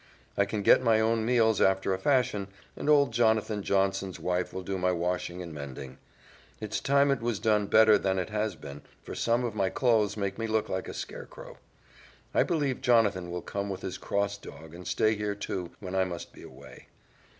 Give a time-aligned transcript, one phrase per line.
[0.35, 4.63] I can get my own meals after a fashion, and old Jonathan Johnson's wife will
[4.63, 5.99] do my washing and mending.
[6.59, 10.17] It's time it was done better than it has been, for some of my clothes
[10.17, 11.59] make me look like a scarecrow.
[12.33, 16.03] I believe Jonathan will come with his cross dog and stay here too, when I
[16.03, 16.87] must be away.